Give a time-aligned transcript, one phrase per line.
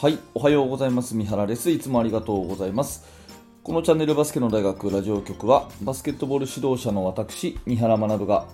[0.00, 1.14] はい、おはようございます。
[1.14, 1.70] 三原です。
[1.70, 3.04] いつもありがとうございます。
[3.62, 8.46] このチャンネルバスケの大学ラジオ局は、バスケットボール指導者の私、三原学が、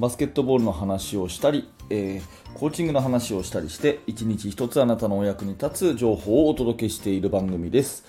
[0.00, 8.04] バスケットボールの話をしたり、えーコーチングの話をしたりして、一日一つあなたのお役に立つ情報をお届けしている番組です。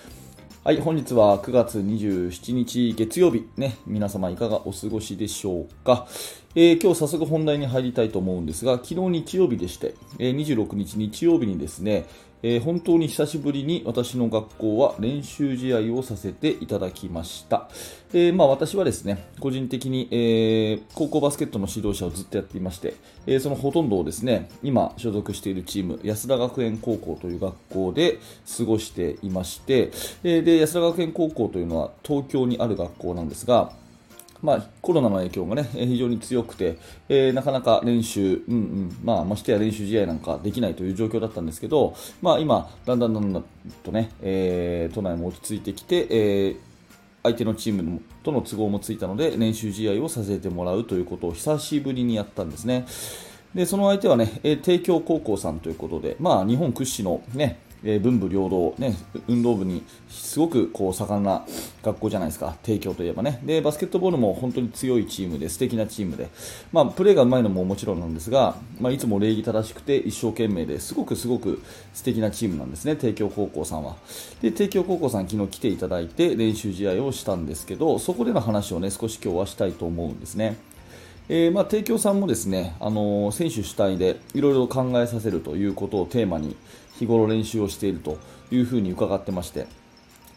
[0.63, 6.07] はい、本日は9月27日月曜日、ね、皆様いかがお過ごしでしょうか。
[6.53, 12.05] えー今日早速本題に入りたいと思うんですが、昨日日曜日でして、えー26日日曜日にですね、
[12.43, 17.69] えー本当に久しぶりに私の学校は練習試合をさせていただきました。
[18.13, 22.95] えまあ、私はですね、個人的に、え高校バスケットの指導者をずっとやっていまして、
[23.27, 28.19] えそのほとんどをですね、今所属しているチーム、安田学園高校という学校で
[28.57, 29.91] 過ごしていまして、
[30.25, 33.71] えで、安田学園高校というのは東京にある学校なんですが、
[34.41, 36.77] まあ、コロナの影響がね、非常に強くて、
[37.09, 43.45] えーなかなか練習、うんうん、まあ、ましてや練習試合なんかできないという状況だったんですけど、まあ、今、だんだんだんだん
[43.83, 46.71] とね、えー都内も落ち着いてきて、えー
[47.23, 52.85] 相手のチームとの都合もついたので、練習試合をさせてもらうということを久しぶりにやったんですね。
[53.53, 58.95] で、その相手はね、え帝京高校さんということで、まあ、日本屈指のね、えー文武両道、ね、
[59.27, 61.45] 運動部にすごくこう盛んな
[61.83, 63.41] 学校じゃないですか、帝京といえばね。
[63.43, 66.29] で、バスケットボールも本当に強いチームで、素敵なチームで、
[66.71, 71.61] まあ、プレーが上手いのももちろんなんですが、まあ、いつも礼儀正しくて一生懸命ですごくすごく
[71.93, 73.95] 素敵なチームなんですね、帝京高校さんは。
[74.41, 80.57] で、帝京高校さん昨日来ていただいて練習試合をしたんですけど、そこでの話をね、少し今日はしたいと思うんですね。
[81.29, 86.57] えーまあ、帝京さんもですね、あのー選手主体でいろいろ考えさせるということをテーマに
[87.01, 88.19] 日頃練習をしていると
[88.51, 89.65] いうふうに伺ってまして。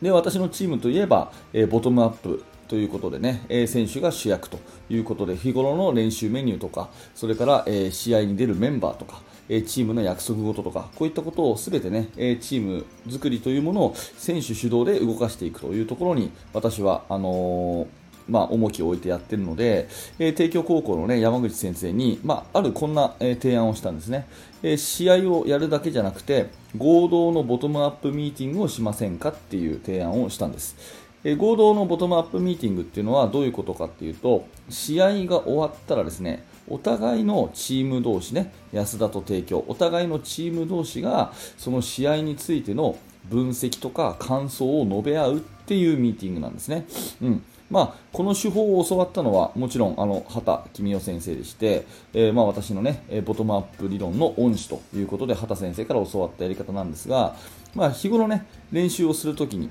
[0.01, 12.09] で私のチームといえば、えボトムアップということでね、え選手が主役ということで日頃の練習メニューとかそれから、えー試合に出るメンバーとかチームの約束事とかこういったことをすべてね
[12.41, 24.27] チーム作りというものを選手主導で動かしていくというところに私はあのーまあ、重きを置いてやってるので、えー帝京高校の、ね、山口先生に、まあ、あるこんな、えー提案をしたんですね、
[24.62, 30.77] えー試合をやるだけじゃなくて合同のボトムアップミーティングをしませんかっていう提案をしたんです、
[31.25, 42.97] えー合同のボトムアップミーティングっていうのはどういうことかっていうと試合が終わったらですねお互いのチーム同士ね安田と帝京お互いのチーム同士がその試合についての
[43.31, 46.87] 分析とか感想を述べ合うっていうミーティングなんですね。
[47.23, 47.43] うん。
[47.75, 57.35] まあ、この手法を教わったのはもちろんあの畑公代先生でして、えーまあ、私の、ね、ボトムアップ理論の恩師ということで畑先生から教わったやり方なんですが、
[57.75, 59.71] まあ、日頃、ね、練習をするときに、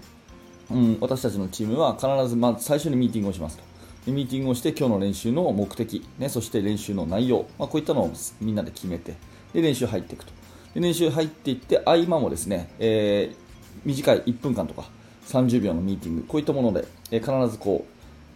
[0.70, 3.64] うん、私たちのチームは必ずまず最初にミーティングをしますと。
[4.12, 9.16] ミーティングをして今日の練習の目的、ね、そして練習の内容、まあ、こういったのをみんなで決めて
[9.54, 10.34] で練習入っていくと
[10.74, 13.44] で練習入っていって合間もですね、えー
[13.86, 14.86] 短い1分間とか
[15.28, 17.93] 30秒のミーティングこういったもので、えー必ずこう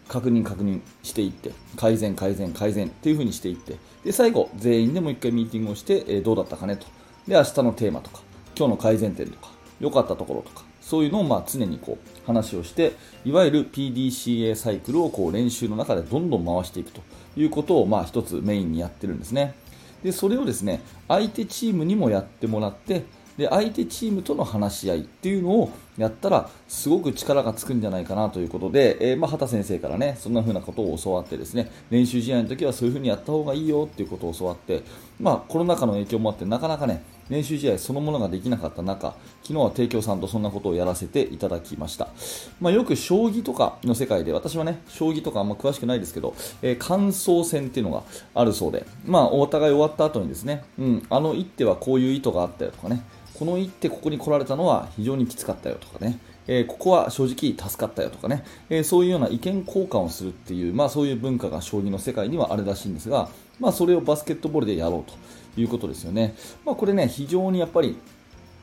[0.07, 6.87] 確認確認していって改善改善改善っていう風にしていってで最後全員でもう1回ミーティングをして、えーどうだったかねと。
[7.27, 8.21] で明日のテーマとか
[8.57, 12.93] 今日の改善点とか良かったところとかそういうのをまあ常にこう話をして
[13.25, 17.01] いわゆる PDCA サイクルをこう練習の中でどんどん回していくと
[17.35, 19.55] いうことをまあ一つメインにやってるんですね。
[20.03, 23.03] でそれをですね相手チームにもやってもらって
[23.37, 34.83] で相手チームとの話し合いっていうのをやったらすごく力がつくんじゃないかなということで、えーまあ、畑先生からねそんな風なことを教わってですね練習試合の時はそういう風にやった方がいいよっていうことを教わって、
[35.19, 42.07] まあ、コロナ禍の影響もあってなかなかね練習試合そのものができなかった中昨日は帝京さんとそんなことをやらせていただきました、
[42.61, 53.03] まあ、よく将棋とかの世界で私はね将棋とかあんま詳しくないですけど、えー感想戦っていうのがあるそうで、まあ、お互い終わった後にですね、うん、あの一手はこういう意図があったよとかね
[53.37, 63.29] この一手ここに来られたのは非常にきつかったよとかね、えーここは正直助かったよとかね、えーそういうような意見交換をするっていう、まあ、そういう文化が将棋の世界にはあるらしいんですが、
[63.59, 66.35] まあ、それをバスケットボールでやろうということですよね。
[66.65, 67.97] まあ、これね非常にやっぱり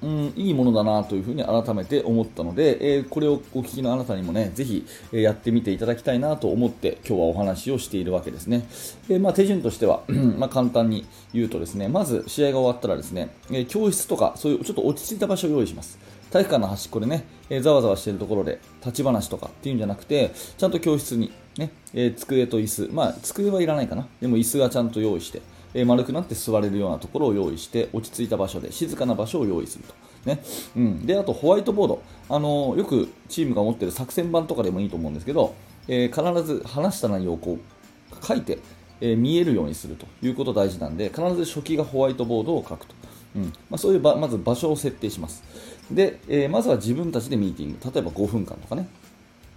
[0.04, 8.68] うん、いいものだなというふうに改めて思ったので、えーこれをお聞きのあなたにもね、ぜひ、えやってみていただきたいなと思って今日はお話をしているわけですね。
[9.08, 10.02] でまあ、手順としては、
[10.36, 15.98] まあ、簡単に言うとですね、まず試合が終わったらですね、え教室とかそういうちょっと落ち着いた場所を用意します。
[16.34, 25.42] 体育館の端っこでね、えーざわざわしてるところで立ち話とかっていうんじゃなくて、ちゃんと教室に、ねえー机と椅子、まあ、机はいらないかな、でも椅子がちゃんと用意して、
[25.74, 29.94] え丸くなって座れるようなところを用意して落ち着いた場所で静かな場所を用意すると、
[30.28, 30.42] ね。
[30.76, 35.54] うん、であとホワイトボード、あのよくチームが持ってる作戦版とかでもいいと思うんですけど、
[35.86, 38.58] え必ず話した内容をこう書いて、
[39.00, 43.03] え見えるようにするということ大事なんで必ず初期がホワイトボードを書くと。
[43.36, 43.44] うん。
[43.44, 45.42] まあ、そういうばまず場所を設定します。
[45.90, 47.78] で、えー、まずは自分たちでミーティング。
[47.92, 48.88] 例えば5分間とかね。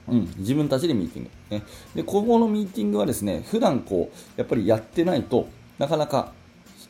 [0.10, 1.64] うん、自分たちでミーティング、ね、
[1.94, 6.32] で今後のミーティングはですね普段こうやっぱりやってないとなかなか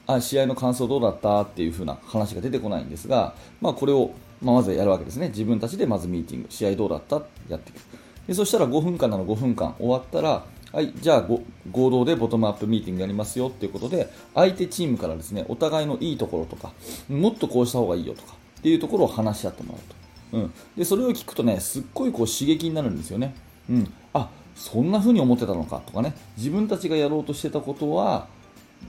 [0.05, 5.29] あ試合の感想どうだったっていう風な話が出てこないんですが、まあ、これを、まあ、まずやるわけですね。
[5.29, 6.47] 自分たちでまずミーティング。
[6.51, 7.23] 試合どうだった？
[7.49, 7.77] やっていく。
[8.27, 11.21] でそしたら5分間なの5分間終わったらはい、じゃあ
[11.71, 16.73] 合同でボトムアップミーティングやりますよということで相手チームからですねお互いのいいところとか
[17.09, 19.81] もっとこうした方がいいよとかっていうところを話し合ってもらう
[20.37, 23.33] と、うん、でそれを聞くとねすっごいこう刺激になるんですよね、
[23.69, 26.15] うん、あそんな風に思ってたのかとかね。
[26.35, 28.27] 自分たちがやろうとしてたことは、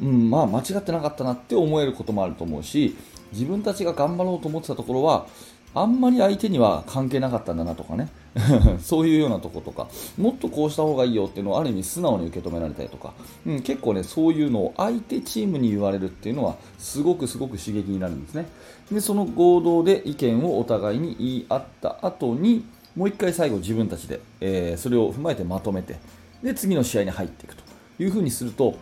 [0.01, 2.97] うん、まあ間違ってなかったなって思えることもあると思うし
[3.33, 5.27] 自分たちが頑張ろうと思ってたところは
[5.75, 8.09] あんまり相手には関係なかったんだなとかね。
[8.81, 13.13] そういうようなとことかもっとこうした方がいいよっていうのをある意味素直に受け止められたりとか、
[13.47, 18.47] うん、結構ねそういうのを相手チームに言われるっていうのはすごくすごく刺激になるんですね。
[18.93, 22.65] でその合同で意見をお互いに言い合った後に
[22.97, 25.97] もう1回最後自分たちで、えー、それを踏まえてまとめて
[26.43, 27.63] で次の試合に入っていくと
[27.99, 28.77] いうふうにすると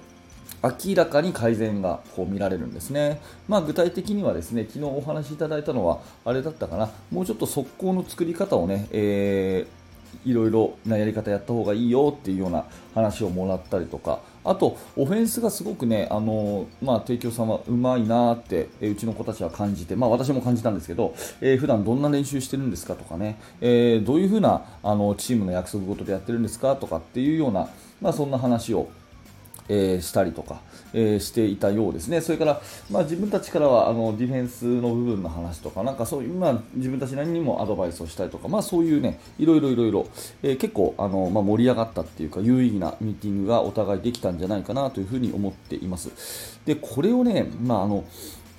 [0.62, 6.90] 明らかに改善がこう見られるんですね、まあ、具体的にはですね昨日お話しいただいたのはあれだったかな。
[7.10, 12.64] もうちょっと速攻の作り方をね、えー、いろいろなやり方やった方がいいよっていうような
[12.94, 14.20] 話をもらったりとか。
[14.44, 27.68] あと、オフェンスがすごくね、あのまあ、提供さんはうまいなって、えうちの子たちは感じて、まあ、私も感じたんですけど、えー、普段どんな練習してるんですかとかね、えー、どういうふうなあのチームの約束事でやってるんですかとかっていうような、
[28.00, 28.88] まあ、そんな話を
[29.68, 30.60] えー、したりとか、
[30.92, 32.60] えー、していたようですね、それから、
[32.90, 40.06] まあ、自分たちからはあのディフェンスの部分の話とか、なんかそういう、まあ、自分たちなりにもアドバイスをしたりとか、まあ、そういうね、いろいろいろいろ、
[40.42, 46.60] えー、結構あの、まあ、盛り上がったっていうか、有意義なミーティングがお互いできたんじゃないかなというふうに思っています。
[46.64, 48.04] でこれをね、まあ、あの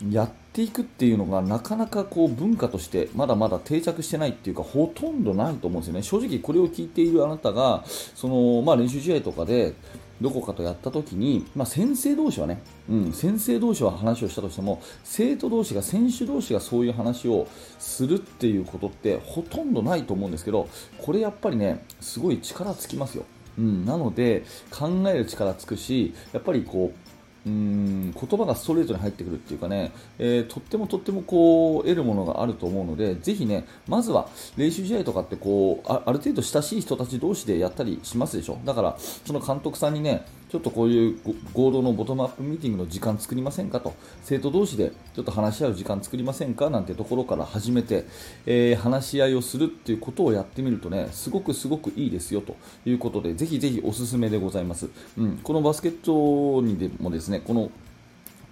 [0.10, 9.74] やっていくっていうのがなかなかこう文化としてまだまだ定着してないっていうかほとんどないと思うんですよね正直これを聞いているあなたがその、まあ、練習試合とかで
[10.22, 17.48] どこかとやった時に、まあ、先生同士はね、うん、先生同士は話をしたとしても生徒同士が選手同士がそういう話を
[17.80, 23.26] するっていうことってほとんどないと思うんですけどこれやっぱりねすごい力つきますよ、
[23.58, 27.07] うん、なので考える力つくしやっぱりこう
[27.48, 34.28] うん言葉がストレートに入ってくるっていうかね、えー、とってもとってもこう得るものがあると思うのでぜひねまずは
[34.58, 38.60] 練習試合とかってこうある程度親しい人たち同士でやったりしますでしょ。
[38.66, 41.20] だからその監督さんにねちょっとこういう
[41.54, 43.94] 合同のボトムアップミーティングの時間作りませんかと。
[44.24, 48.06] 生徒同士でちょっと話し合う時間作りませんかなんてところから始めて、
[48.46, 52.56] えー、話し合いをするっていうことをやってみるとねすごくすごくいいですよと
[52.86, 57.72] いうことでぜひぜひおすすめでございます、うん、このバスケットにでもですねこの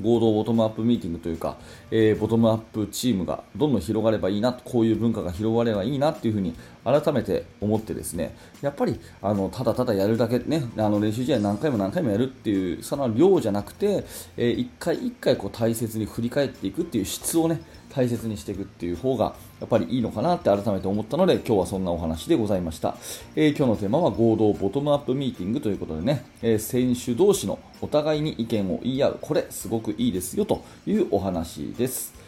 [0.01, 1.57] 合同ボトムアップミーティングというか、
[1.89, 6.53] えー、ボトムアップチームがどんどん広がればいいな、こういう文化が広がればいいなっていうふうに
[6.85, 14.05] 改めて思ってですね、やっぱりあのただただやるだけね、あの練習試合何回も何回もやるっていうその量じゃなくて、
[14.37, 17.59] えー、一回一回こう大切に振り返っていくっていう質をね、
[17.95, 22.97] 大切にしていくっていう方がやっぱりいいのかなって改めて思ったので今日はそんなお話でございました、
[23.37, 29.19] えー、今日のテーマは合同ボトムアップミーティングということでね、えー、選手同士のお互いに意見を言い合う。
[29.21, 32.24] これすごくいいですよというお話です。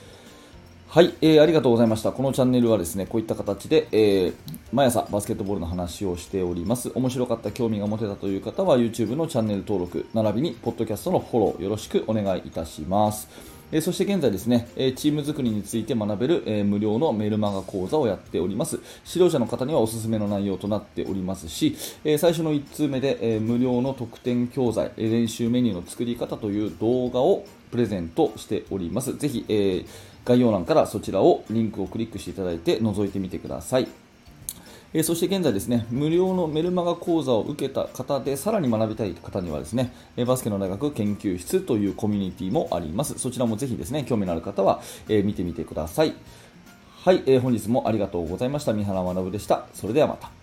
[0.90, 2.14] はい、えー、ありがとうございました。
[2.14, 4.34] このチャンネルはですね、こういった形で、えー、
[4.72, 6.94] 毎朝バスケットボールの話をしております。
[6.96, 13.28] 面白かった、興味が持てたという方は YouTube のチャンネル登録、並びにポッドキャストのフォローよろしくお願いいたします。
[13.70, 18.80] えそして現在ですね、えチーム作りについて学べる、え無料のメルマガ講座をやっております。
[19.06, 21.76] 指導者の方にはおすすめの内容となっておりますし、
[22.06, 29.18] え最初の1通目で、え無料の特典教材、練習メニューの作り方という動画をプレゼントしております。
[29.18, 29.84] ぜひ、え
[30.28, 33.88] 概要欄からそちらをリンクをクリックしていただいて覗いてみてください。
[34.94, 43.18] えそして現在ですね、無料のメルマガ講座を受けた方で、さらに学びたい方にはですね、えバスケの大学研究室というコミュニティもあります。
[43.20, 46.14] そちらもぜひですね、興味のある方は、え見てみてください。
[47.04, 48.74] はい、え、本日もありがとうございました。
[48.74, 49.66] 三原学でした。
[49.74, 50.37] それではまた。